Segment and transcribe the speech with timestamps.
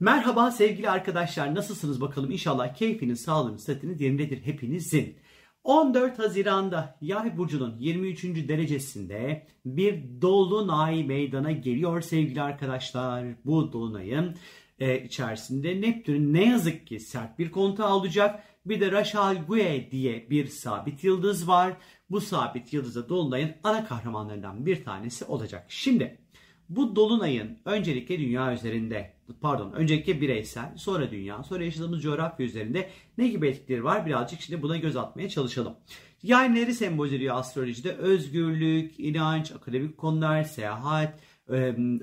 [0.00, 5.16] Merhaba sevgili arkadaşlar nasılsınız bakalım inşallah keyfiniz, sağlığınız, sıhhatiniz yerindedir hepinizin.
[5.64, 8.24] 14 Haziran'da Yay burcunun 23.
[8.24, 13.26] derecesinde bir dolunay meydana geliyor sevgili arkadaşlar.
[13.44, 14.36] Bu dolunayın
[14.78, 18.42] e, içerisinde Neptün ne yazık ki sert bir kontağı olacak.
[18.66, 21.72] Bir de Rachel Gue diye bir sabit yıldız var.
[22.10, 25.66] Bu sabit yıldızda dolunayın ana kahramanlarından bir tanesi olacak.
[25.68, 26.18] Şimdi
[26.68, 33.28] bu dolunayın öncelikle dünya üzerinde, pardon öncelikle bireysel, sonra dünya, sonra yaşadığımız coğrafya üzerinde ne
[33.28, 35.76] gibi etkileri var birazcık şimdi buna göz atmaya çalışalım.
[36.22, 37.92] Yay neleri sembolize ediyor astrolojide?
[37.92, 41.20] Özgürlük, inanç, akademik konular, seyahat,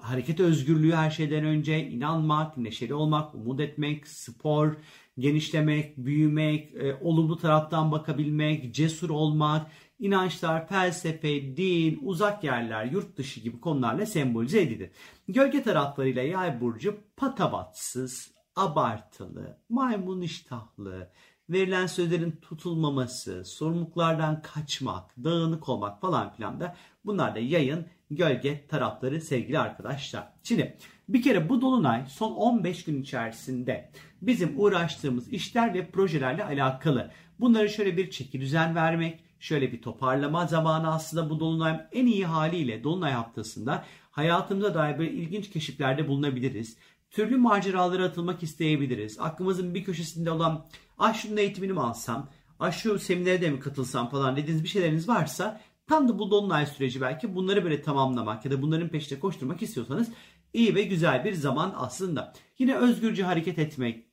[0.00, 4.76] hareket özgürlüğü her şeyden önce, inanmak, neşeli olmak, umut etmek, spor,
[5.18, 13.60] genişlemek, büyümek, olumlu taraftan bakabilmek, cesur olmak, inançlar, felsefe, din, uzak yerler, yurt dışı gibi
[13.60, 14.90] konularla sembolize edilir.
[15.28, 21.10] Gölge taraflarıyla yay burcu patavatsız, abartılı, maymun iştahlı,
[21.50, 29.20] verilen sözlerin tutulmaması, sorumluluklardan kaçmak, dağınık olmak falan filan da bunlar da yayın gölge tarafları
[29.20, 30.32] sevgili arkadaşlar.
[30.42, 30.76] Şimdi
[31.08, 33.90] bir kere bu dolunay son 15 gün içerisinde
[34.22, 37.10] bizim uğraştığımız işler ve projelerle alakalı.
[37.40, 42.26] Bunları şöyle bir çeki düzen vermek, şöyle bir toparlama zamanı aslında bu dolunay en iyi
[42.26, 46.76] haliyle dolunay haftasında hayatımıza dair böyle ilginç keşiflerde bulunabiliriz.
[47.10, 49.20] Türlü maceralara atılmak isteyebiliriz.
[49.20, 50.66] Aklımızın bir köşesinde olan
[50.98, 55.08] ah şunun eğitimini mi alsam, ah şu seminere de mi katılsam falan dediğiniz bir şeyleriniz
[55.08, 59.62] varsa tam da bu dolunay süreci belki bunları böyle tamamlamak ya da bunların peşinde koşturmak
[59.62, 60.08] istiyorsanız
[60.52, 62.32] iyi ve güzel bir zaman aslında.
[62.58, 64.07] Yine özgürce hareket etmek,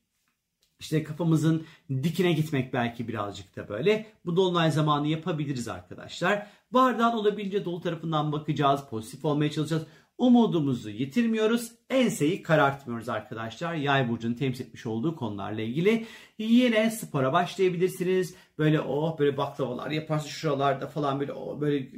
[0.79, 4.05] işte kafamızın dikine gitmek belki birazcık da böyle.
[4.25, 6.47] Bu dolunay zamanı yapabiliriz arkadaşlar.
[6.71, 8.81] Bardağın olabildiğince dolu tarafından bakacağız.
[8.89, 9.83] Pozitif olmaya çalışacağız.
[10.17, 11.71] Umudumuzu yitirmiyoruz.
[11.89, 13.73] Enseyi karartmıyoruz arkadaşlar.
[13.73, 16.05] Yay burcunun temsil etmiş olduğu konularla ilgili.
[16.37, 18.35] Yine spora başlayabilirsiniz.
[18.57, 21.89] Böyle oh böyle baklavalar yaparsın şuralarda falan böyle oh, böyle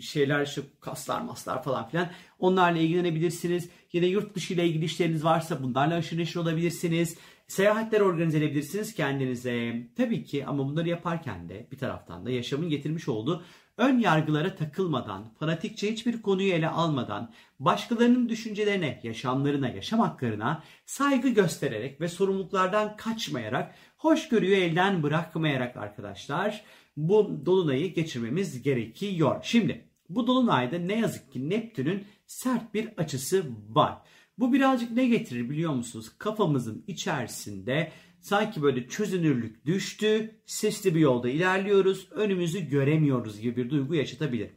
[0.00, 2.08] şeyler şu kaslar maslar falan filan.
[2.38, 3.68] Onlarla ilgilenebilirsiniz.
[3.92, 7.16] Yine yurt dışı ile ilgili işleriniz varsa bunlarla aşırı neşir olabilirsiniz.
[7.48, 9.86] Seyahatler organize edebilirsiniz kendinize.
[9.96, 13.44] Tabii ki ama bunları yaparken de bir taraftan da yaşamın getirmiş olduğu
[13.76, 22.00] ön yargılara takılmadan, fanatikçe hiçbir konuyu ele almadan, başkalarının düşüncelerine, yaşamlarına, yaşam haklarına saygı göstererek
[22.00, 26.64] ve sorumluluklardan kaçmayarak, hoşgörüyü elden bırakmayarak arkadaşlar
[26.96, 29.40] bu dolunayı geçirmemiz gerekiyor.
[29.42, 33.98] Şimdi bu dolunayda ne yazık ki Neptün'ün sert bir açısı var.
[34.38, 36.12] Bu birazcık ne getirir biliyor musunuz?
[36.18, 43.94] Kafamızın içerisinde sanki böyle çözünürlük düştü, sesli bir yolda ilerliyoruz, önümüzü göremiyoruz gibi bir duygu
[43.94, 44.50] yaşatabilir.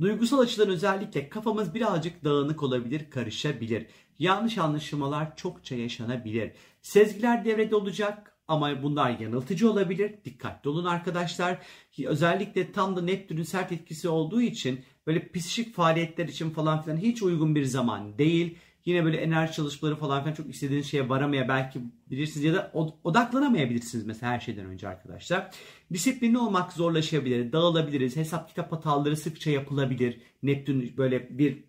[0.00, 3.86] Duygusal açıdan özellikle kafamız birazcık dağınık olabilir, karışabilir.
[4.18, 6.52] Yanlış anlaşılmalar çokça yaşanabilir.
[6.82, 10.14] Sezgiler devrede olacak ama bunlar yanıltıcı olabilir.
[10.24, 11.58] Dikkatli olun arkadaşlar.
[12.04, 17.22] Özellikle tam da Neptün'ün sert etkisi olduğu için böyle psikik faaliyetler için falan filan hiç
[17.22, 18.58] uygun bir zaman değil.
[18.84, 21.80] Yine böyle enerji çalışmaları falan filan çok istediğiniz şeye varamaya belki
[22.10, 22.72] bilirsiniz ya da
[23.04, 25.50] odaklanamayabilirsiniz mesela her şeyden önce arkadaşlar.
[25.92, 28.16] Disiplinli olmak zorlaşabilir, dağılabiliriz.
[28.16, 30.20] Hesap kitap hataları sıkça yapılabilir.
[30.42, 31.64] Neptün böyle bir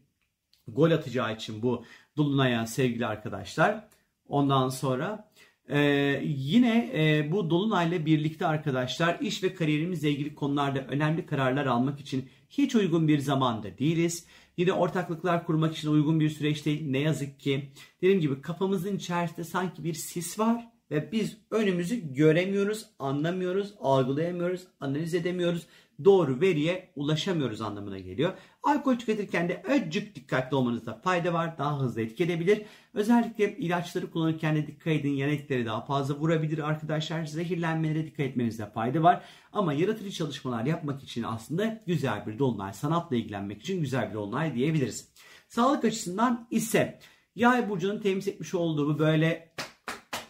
[0.68, 1.86] gol atacağı için bu
[2.18, 3.88] Dolunay'a sevgili arkadaşlar.
[4.28, 5.32] Ondan sonra
[5.70, 12.00] ee, yine e, bu Dolunay'la birlikte arkadaşlar iş ve kariyerimizle ilgili konularda önemli kararlar almak
[12.00, 14.28] için hiç uygun bir zamanda değiliz.
[14.58, 16.90] Yine ortaklıklar kurmak için uygun bir süreç değil.
[16.90, 17.72] Ne yazık ki
[18.02, 25.14] dediğim gibi kafamızın içerisinde sanki bir sis var ve biz önümüzü göremiyoruz, anlamıyoruz, algılayamıyoruz, analiz
[25.14, 25.68] edemiyoruz.
[26.04, 28.34] Doğru veriye ulaşamıyoruz anlamına geliyor.
[28.64, 31.58] Alkol tüketirken de öcük dikkatli olmanızda fayda var.
[31.58, 32.62] Daha hızlı etki edebilir.
[32.94, 35.12] Özellikle ilaçları kullanırken de dikkat edin.
[35.12, 37.26] Yan etkileri daha fazla vurabilir arkadaşlar.
[37.26, 39.24] Zehirlenmelere dikkat etmenizde fayda var.
[39.52, 42.74] Ama yaratıcı çalışmalar yapmak için aslında güzel bir dolunay.
[42.74, 45.10] Sanatla ilgilenmek için güzel bir dolunay diyebiliriz.
[45.48, 47.00] Sağlık açısından ise
[47.36, 49.54] Yay burcunun temsil etmiş olduğu böyle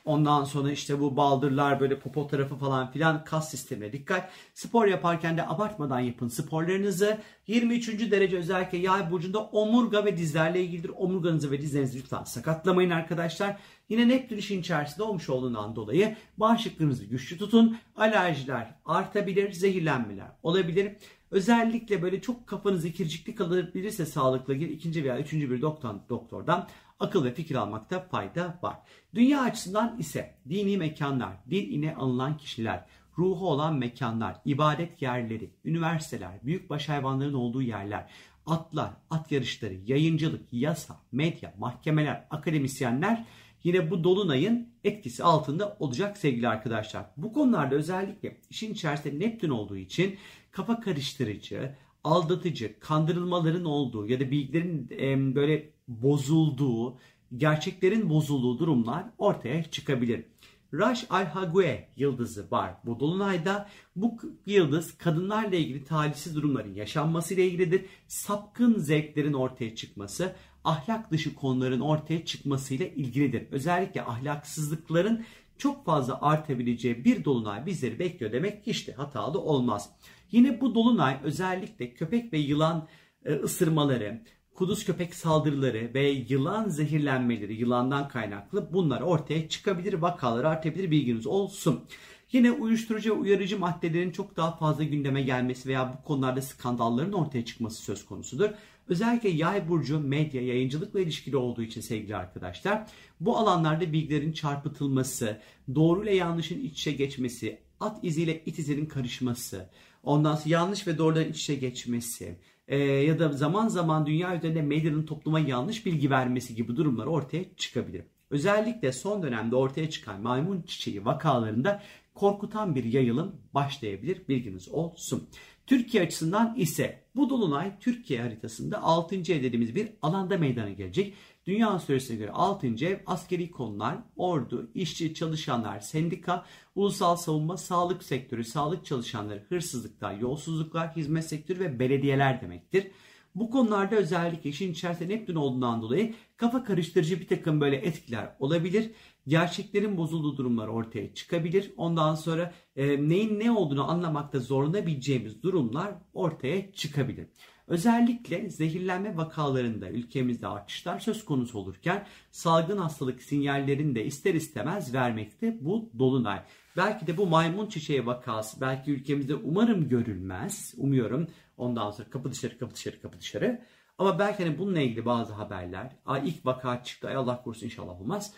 [0.05, 4.29] Ondan sonra işte bu baldırlar böyle popo tarafı falan filan kas sistemine dikkat.
[4.53, 7.17] Spor yaparken de abartmadan yapın sporlarınızı.
[7.47, 8.11] 23.
[8.11, 10.91] derece özellikle yay burcunda omurga ve dizlerle ilgilidir.
[10.97, 13.57] Omurganızı ve dizlerinizi lütfen sakatlamayın arkadaşlar.
[13.89, 17.77] Yine Neptün işin içerisinde olmuş olduğundan dolayı bağışıklığınızı güçlü tutun.
[17.95, 20.91] Alerjiler artabilir, zehirlenmeler olabilir.
[21.31, 26.67] Özellikle böyle çok kafanız ikircikli kalabilirse sağlıkla ilgili ikinci veya üçüncü bir doktor, doktordan
[26.99, 28.77] akıl ve fikir almakta fayda var.
[29.15, 32.85] Dünya açısından ise dini mekanlar, din ine alınan kişiler,
[33.17, 38.09] ruhu olan mekanlar, ibadet yerleri, üniversiteler, büyükbaş hayvanların olduğu yerler,
[38.45, 43.25] atlar, at yarışları, yayıncılık, yasa, medya, mahkemeler, akademisyenler
[43.63, 47.05] yine bu dolunayın etkisi altında olacak sevgili arkadaşlar.
[47.17, 50.17] Bu konularda özellikle işin içerisinde Neptün olduğu için
[50.51, 56.97] kafa karıştırıcı, aldatıcı, kandırılmaların olduğu ya da bilgilerin e, böyle bozulduğu,
[57.37, 60.25] gerçeklerin bozulduğu durumlar ortaya çıkabilir.
[60.73, 63.69] Raş Al-Hague yıldızı var bu dolunayda.
[63.95, 67.85] Bu yıldız kadınlarla ilgili talihsiz durumların yaşanması ile ilgilidir.
[68.07, 73.47] Sapkın zevklerin ortaya çıkması, ahlak dışı konuların ortaya çıkmasıyla ilgilidir.
[73.51, 75.25] Özellikle ahlaksızlıkların
[75.57, 79.89] çok fazla artabileceği bir dolunay bizleri bekliyor demek işte hatalı olmaz.
[80.31, 82.87] Yine bu dolunay özellikle köpek ve yılan
[83.25, 84.21] e, ısırmaları,
[84.55, 91.83] kuduz köpek saldırıları ve yılan zehirlenmeleri yılandan kaynaklı bunlar ortaya çıkabilir, vakalar artabilir bilginiz olsun.
[92.31, 97.45] Yine uyuşturucu ve uyarıcı maddelerin çok daha fazla gündeme gelmesi veya bu konularda skandalların ortaya
[97.45, 98.49] çıkması söz konusudur.
[98.87, 102.87] Özellikle yay burcu medya, yayıncılıkla ilişkili olduğu için sevgili arkadaşlar
[103.19, 105.41] bu alanlarda bilgilerin çarpıtılması,
[105.75, 109.69] doğru ile yanlışın iç içe geçmesi, at iziyle it izinin karışması,
[110.05, 112.37] ondan sonra yanlış ve doğruların iç içe geçmesi,
[112.67, 117.43] e, ya da zaman zaman dünya üzerinde medyanın topluma yanlış bilgi vermesi gibi durumlar ortaya
[117.57, 118.03] çıkabilir.
[118.29, 125.29] Özellikle son dönemde ortaya çıkan maymun çiçeği vakalarında korkutan bir yayılım başlayabilir bilginiz olsun.
[125.67, 129.15] Türkiye açısından ise bu dolunay Türkiye haritasında 6.
[129.15, 131.13] ev dediğimiz bir alanda meydana gelecek.
[131.45, 132.67] Dünya süresine göre 6.
[132.67, 136.45] ev askeri konular, ordu, işçi, çalışanlar, sendika,
[136.75, 142.91] ulusal savunma, sağlık sektörü, sağlık çalışanları, hırsızlıklar, yolsuzluklar, hizmet sektörü ve belediyeler demektir.
[143.35, 148.91] Bu konularda özellikle işin içerisinde Neptün olduğundan dolayı kafa karıştırıcı bir takım böyle etkiler olabilir.
[149.27, 151.73] Gerçeklerin bozulduğu durumlar ortaya çıkabilir.
[151.77, 157.27] Ondan sonra e, neyin ne olduğunu anlamakta zorlanabileceğimiz durumlar ortaya çıkabilir.
[157.67, 165.57] Özellikle zehirlenme vakalarında ülkemizde artışlar söz konusu olurken salgın hastalık sinyallerini de ister istemez vermekte
[165.61, 166.43] bu dolunay.
[166.77, 170.73] Belki de bu maymun çiçeği vakası belki ülkemizde umarım görülmez.
[170.77, 171.27] Umuyorum
[171.57, 173.61] ondan sonra kapı dışarı kapı dışarı kapı dışarı.
[173.97, 175.95] Ama belki hani bununla ilgili bazı haberler.
[176.05, 177.09] Ay ilk vaka çıktı.
[177.17, 178.33] Allah korusun inşallah olmaz.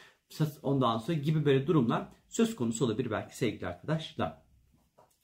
[0.64, 4.38] Ondan sonra gibi böyle durumlar söz konusu olabilir belki sevgili arkadaşlar.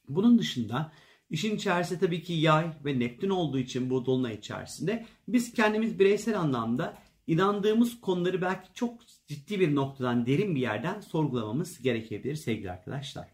[0.10, 0.92] Bunun dışında
[1.30, 6.40] işin içerisinde tabii ki yay ve Neptün olduğu için bu dolunay içerisinde biz kendimiz bireysel
[6.40, 6.98] anlamda
[7.28, 13.28] inandığımız konuları belki çok ciddi bir noktadan derin bir yerden sorgulamamız gerekebilir sevgili arkadaşlar.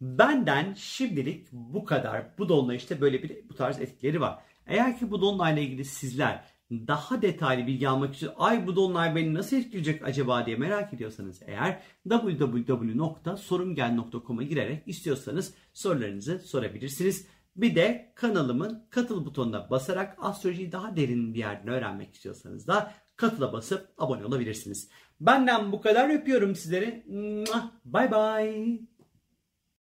[0.00, 2.38] Benden şimdilik bu kadar.
[2.38, 4.38] Bu dolunayışta böyle bir bu tarz etkileri var.
[4.66, 9.34] Eğer ki bu dolunayla ilgili sizler daha detaylı bilgi almak için ay bu dolunay beni
[9.34, 17.26] nasıl etkileyecek acaba diye merak ediyorsanız eğer www.sorumgel.com'a girerek istiyorsanız sorularınızı sorabilirsiniz.
[17.56, 23.52] Bir de kanalımın katıl butonuna basarak astrolojiyi daha derin bir yerden öğrenmek istiyorsanız da katıla
[23.52, 24.88] basıp abone olabilirsiniz.
[25.20, 27.04] Benden bu kadar öpüyorum sizleri.
[27.84, 28.93] Bye bye.